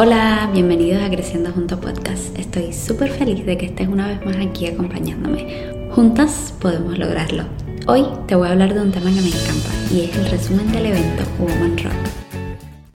[0.00, 2.38] Hola, bienvenidos a Creciendo Juntos Podcast.
[2.38, 5.72] Estoy súper feliz de que estés una vez más aquí acompañándome.
[5.90, 7.42] Juntas podemos lograrlo.
[7.88, 10.70] Hoy te voy a hablar de un tema que me encanta y es el resumen
[10.70, 11.94] del evento Woman Rock.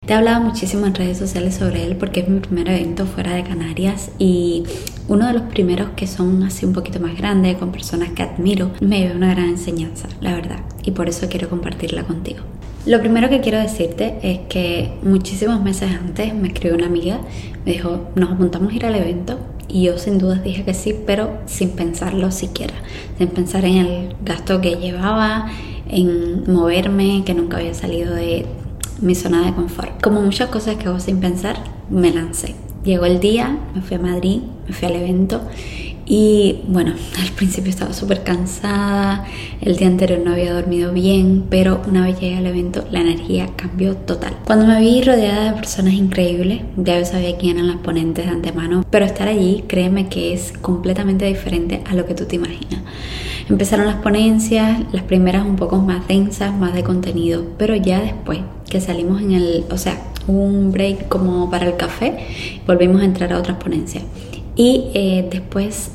[0.06, 3.34] Te he hablado muchísimo en redes sociales sobre él porque es mi primer evento fuera
[3.34, 4.64] de Canarias y
[5.10, 8.72] uno de los primeros que son así un poquito más grandes, con personas que admiro,
[8.80, 12.44] me dio una gran enseñanza, la verdad, y por eso quiero compartirla contigo.
[12.86, 17.22] Lo primero que quiero decirte es que muchísimos meses antes me escribió una amiga,
[17.66, 20.94] me dijo, nos apuntamos a ir al evento y yo sin dudas dije que sí,
[21.06, 22.74] pero sin pensarlo siquiera,
[23.18, 25.48] sin pensar en el gasto que llevaba,
[25.90, 28.46] en moverme, que nunca había salido de
[29.00, 30.02] mi zona de confort.
[30.02, 31.56] Como muchas cosas que hago sin pensar,
[31.90, 32.54] me lancé.
[32.84, 35.42] Llegó el día, me fui a Madrid, me fui al evento
[36.06, 39.26] y bueno, al principio estaba súper cansada,
[39.62, 43.50] el día anterior no había dormido bien, pero una vez llegué al evento la energía
[43.56, 44.36] cambió total.
[44.46, 48.32] Cuando me vi rodeada de personas increíbles, ya yo sabía quién eran las ponentes de
[48.32, 52.82] antemano, pero estar allí, créeme que es completamente diferente a lo que tú te imaginas.
[53.50, 58.40] Empezaron las ponencias, las primeras un poco más densas, más de contenido, pero ya después
[58.70, 62.18] que salimos en el, o sea, un break como para el café,
[62.66, 64.04] volvimos a entrar a otras ponencias.
[64.56, 65.92] Y eh, después,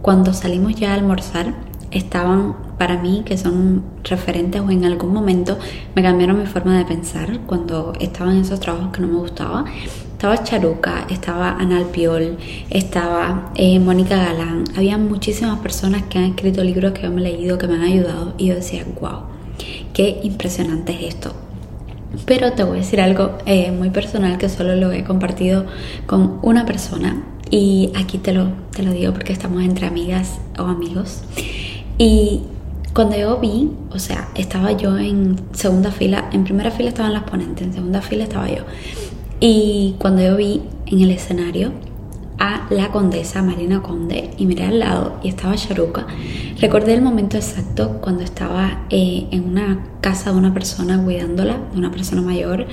[0.00, 1.54] cuando salimos ya a almorzar,
[1.92, 5.56] estaban para mí, que son referentes o en algún momento
[5.94, 9.64] me cambiaron mi forma de pensar cuando estaban esos trabajos que no me gustaba.
[10.12, 12.38] Estaba Charuca, estaba Anal Piol,
[12.70, 14.64] estaba eh, Mónica Galán.
[14.76, 17.82] Había muchísimas personas que han escrito libros que yo me he leído, que me han
[17.82, 18.34] ayudado.
[18.38, 19.20] Y yo decía, wow,
[19.92, 21.32] qué impresionante es esto.
[22.26, 25.66] Pero te voy a decir algo eh, muy personal que solo lo he compartido
[26.06, 27.22] con una persona
[27.52, 31.20] y aquí te lo, te lo digo porque estamos entre amigas o amigos.
[31.98, 32.40] Y
[32.94, 37.24] cuando yo vi, o sea, estaba yo en segunda fila, en primera fila estaban las
[37.24, 38.62] ponentes, en segunda fila estaba yo.
[39.38, 41.72] Y cuando yo vi en el escenario
[42.38, 46.06] a la condesa Marina Conde y miré al lado y estaba Charuca,
[46.58, 51.78] recordé el momento exacto cuando estaba eh, en una casa de una persona cuidándola, de
[51.78, 52.66] una persona mayor,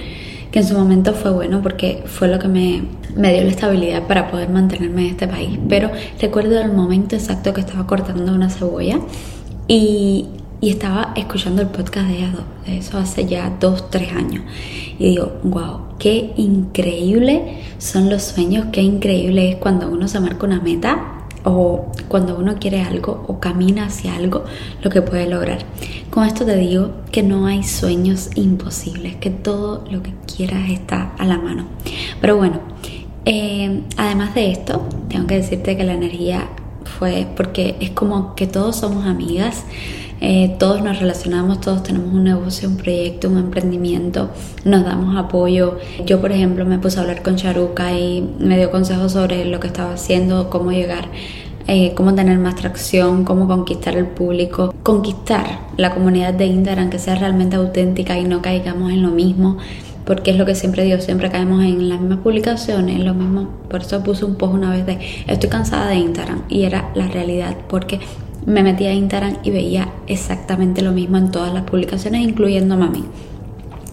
[0.51, 2.83] que en su momento fue bueno porque fue lo que me,
[3.15, 5.59] me dio la estabilidad para poder mantenerme en este país.
[5.67, 8.99] Pero recuerdo el momento exacto que estaba cortando una cebolla
[9.67, 10.27] y,
[10.61, 14.43] y estaba escuchando el podcast de Ado, eso hace ya dos, tres años.
[14.97, 20.45] Y digo, wow, qué increíble son los sueños, qué increíble es cuando uno se marca
[20.45, 24.43] una meta o cuando uno quiere algo o camina hacia algo,
[24.83, 25.59] lo que puede lograr.
[26.09, 31.13] Con esto te digo que no hay sueños imposibles, que todo lo que quieras está
[31.17, 31.65] a la mano.
[32.19, 32.59] Pero bueno,
[33.25, 36.49] eh, además de esto, tengo que decirte que la energía
[36.97, 39.65] fue porque es como que todos somos amigas.
[40.21, 44.31] Eh, todos nos relacionamos, todos tenemos un negocio, un proyecto, un emprendimiento,
[44.65, 45.77] nos damos apoyo.
[46.05, 49.61] Yo, por ejemplo, me puse a hablar con Charuca y me dio consejos sobre lo
[49.61, 51.07] que estaba haciendo, cómo llegar,
[51.67, 56.99] eh, cómo tener más tracción, cómo conquistar el público, conquistar la comunidad de Instagram que
[56.99, 59.57] sea realmente auténtica y no caigamos en lo mismo
[60.09, 63.81] porque es lo que siempre digo, siempre caemos en las mismas publicaciones, lo mismo, por
[63.81, 64.97] eso puse un post una vez de
[65.27, 67.99] estoy cansada de Instagram y era la realidad, porque
[68.47, 73.03] me metí a Instagram y veía exactamente lo mismo en todas las publicaciones, incluyendo mami.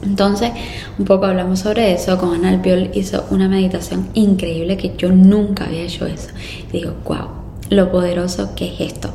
[0.03, 0.53] Entonces,
[0.98, 2.16] un poco hablamos sobre eso.
[2.16, 6.31] Con Ana Albiol hizo una meditación increíble que yo nunca había hecho eso.
[6.72, 7.28] Y digo, wow,
[7.71, 9.10] lo poderoso que es esto.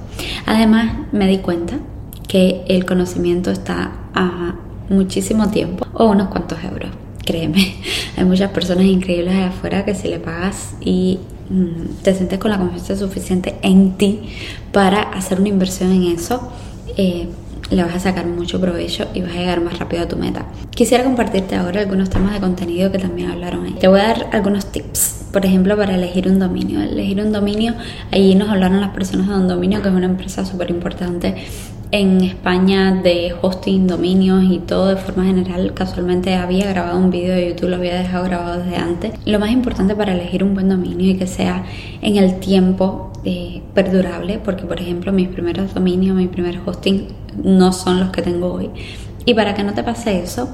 [0.45, 1.77] Además, me di cuenta
[2.27, 4.55] que el conocimiento está a
[4.89, 6.89] muchísimo tiempo o unos cuantos euros.
[7.25, 7.75] Créeme,
[8.17, 11.19] hay muchas personas increíbles allá afuera que si le pagas y
[11.51, 14.21] Mm, te sientes con la confianza suficiente en ti
[14.71, 16.49] para hacer una inversión en eso,
[16.95, 17.27] eh,
[17.69, 20.45] le vas a sacar mucho provecho y vas a llegar más rápido a tu meta.
[20.69, 23.73] Quisiera compartirte ahora algunos temas de contenido que también hablaron ahí.
[23.73, 26.81] Te voy a dar algunos tips, por ejemplo, para elegir un dominio.
[26.81, 27.75] Elegir un dominio,
[28.11, 31.35] allí nos hablaron las personas de un dominio, que es una empresa súper importante
[31.91, 35.73] en España de hosting, dominios y todo de forma general.
[35.73, 39.13] Casualmente había grabado un vídeo de YouTube, lo había dejado grabado desde antes.
[39.25, 41.65] Lo más importante para elegir un buen dominio y que sea
[42.01, 47.07] en el tiempo eh, perdurable, porque por ejemplo mis primeros dominios, mi primer hosting
[47.43, 48.69] no son los que tengo hoy.
[49.25, 50.49] Y para que no te pase eso,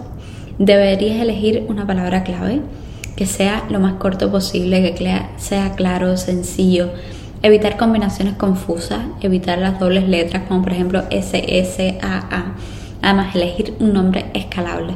[0.58, 2.62] deberías elegir una palabra clave
[3.18, 6.92] que sea lo más corto posible, que sea claro, sencillo
[7.44, 12.56] Evitar combinaciones confusas, evitar las dobles letras como por ejemplo SSAA.
[13.04, 14.96] Además, elegir un nombre escalable.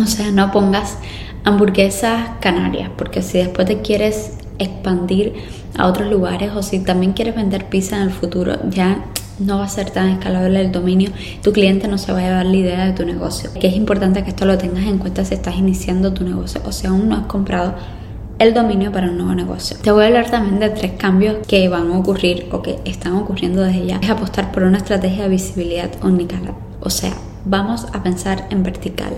[0.00, 0.96] O sea, no pongas
[1.44, 5.34] hamburguesas canarias, porque si después te quieres expandir
[5.76, 9.04] a otros lugares o si también quieres vender pizza en el futuro, ya
[9.38, 11.10] no va a ser tan escalable el dominio,
[11.42, 13.50] tu cliente no se va a llevar la idea de tu negocio.
[13.58, 16.72] Que es importante que esto lo tengas en cuenta si estás iniciando tu negocio o
[16.72, 17.74] si aún no has comprado
[18.38, 19.76] el dominio para un nuevo negocio.
[19.82, 23.14] Te voy a hablar también de tres cambios que van a ocurrir o que están
[23.14, 24.00] ocurriendo desde ya.
[24.02, 26.54] Es apostar por una estrategia de visibilidad omnicanal.
[26.80, 27.12] O sea,
[27.44, 29.12] vamos a pensar en vertical.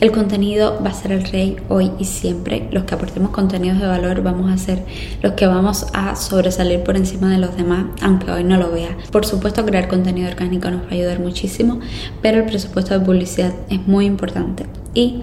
[0.00, 2.68] El contenido va a ser el rey hoy y siempre.
[2.70, 4.84] Los que aportemos contenidos de valor vamos a ser
[5.22, 8.96] los que vamos a sobresalir por encima de los demás, aunque hoy no lo vea.
[9.10, 11.80] Por supuesto, crear contenido orgánico nos va a ayudar muchísimo,
[12.22, 14.66] pero el presupuesto de publicidad es muy importante.
[14.94, 15.22] Y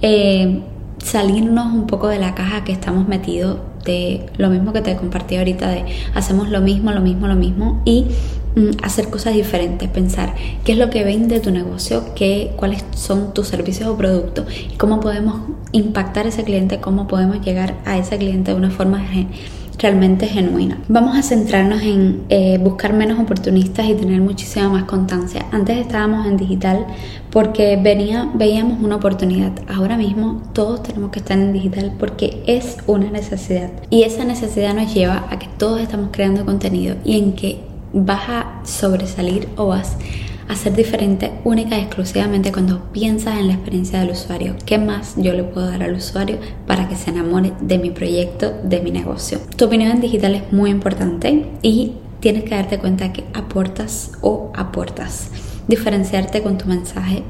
[0.00, 0.62] eh,
[0.98, 5.36] salirnos un poco de la caja que estamos metidos de lo mismo que te compartí
[5.36, 5.84] ahorita de
[6.14, 8.06] hacemos lo mismo, lo mismo, lo mismo y
[8.56, 10.34] mm, hacer cosas diferentes, pensar
[10.64, 14.46] qué es lo que vende tu negocio, qué, cuáles son tus servicios o productos
[14.76, 15.40] cómo podemos
[15.72, 19.04] impactar a ese cliente, cómo podemos llegar a ese cliente de una forma
[19.78, 20.78] realmente genuina.
[20.88, 25.46] Vamos a centrarnos en eh, buscar menos oportunistas y tener muchísima más constancia.
[25.52, 26.86] Antes estábamos en digital
[27.30, 29.52] porque venía, veíamos una oportunidad.
[29.68, 33.70] Ahora mismo todos tenemos que estar en digital porque es una necesidad.
[33.90, 37.60] Y esa necesidad nos lleva a que todos estamos creando contenido y en que
[37.92, 43.54] vas a sobresalir o vas a ser diferente única y exclusivamente cuando piensas en la
[43.54, 44.56] experiencia del usuario.
[44.64, 48.52] ¿Qué más yo le puedo dar al usuario para que se enamore de mi proyecto,
[48.62, 49.40] de mi negocio?
[49.56, 54.50] Tu opinión en digital es muy importante y tienes que darte cuenta que aportas o
[54.54, 55.28] aportas.
[55.68, 57.22] Diferenciarte con tu mensaje,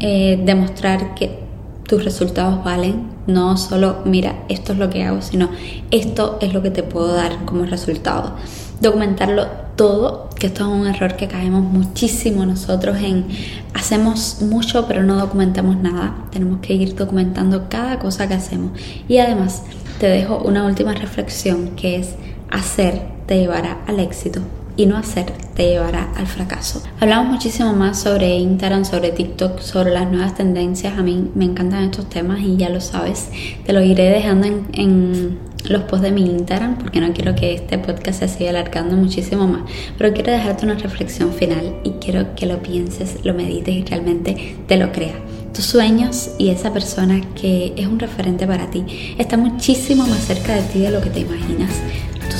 [0.00, 1.38] eh, demostrar que
[1.86, 5.50] tus resultados valen, no solo mira, esto es lo que hago, sino
[5.90, 8.36] esto es lo que te puedo dar como resultado.
[8.80, 9.46] Documentarlo
[9.76, 13.26] todo, que esto es un error que caemos muchísimo nosotros en
[13.74, 16.14] hacemos mucho pero no documentamos nada.
[16.30, 18.72] Tenemos que ir documentando cada cosa que hacemos.
[19.08, 19.62] Y además
[19.98, 22.14] te dejo una última reflexión que es
[22.50, 24.40] hacer te llevará al éxito
[24.78, 25.26] y no hacer
[25.56, 26.82] te llevará al fracaso.
[27.00, 30.96] Hablamos muchísimo más sobre Instagram, sobre TikTok, sobre las nuevas tendencias.
[30.96, 33.28] A mí me encantan estos temas y ya lo sabes.
[33.66, 37.76] Te lo iré dejando en, los posts de mi Instagram porque no quiero que este
[37.78, 39.62] podcast se siga alargando muchísimo más.
[39.98, 44.56] Pero quiero dejarte una reflexión final y quiero que lo pienses, lo medites y realmente
[44.68, 45.16] te lo creas
[45.52, 48.84] tus sueños y esa persona que es un referente para ti
[49.18, 51.72] está muchísimo más cerca de ti de lo que te imaginas.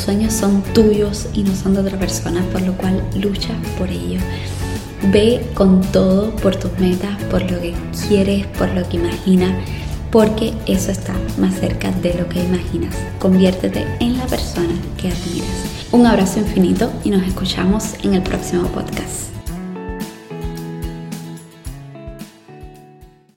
[0.09, 4.19] Sueños son tuyos y no son de otra persona, por lo cual lucha por ello.
[5.13, 7.75] Ve con todo por tus metas, por lo que
[8.09, 9.53] quieres, por lo que imaginas,
[10.11, 12.95] porque eso está más cerca de lo que imaginas.
[13.19, 15.67] Conviértete en la persona que admiras.
[15.93, 19.38] Un abrazo infinito y nos escuchamos en el próximo podcast.